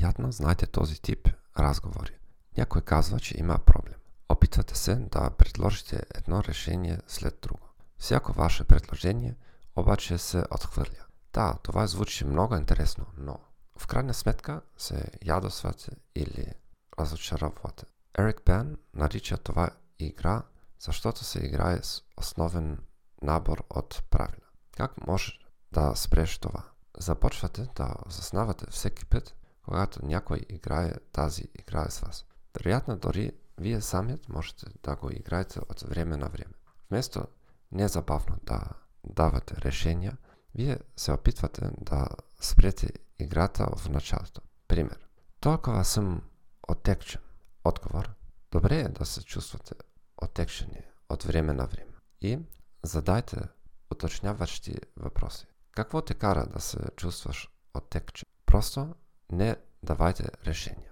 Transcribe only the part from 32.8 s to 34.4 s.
дори вие самият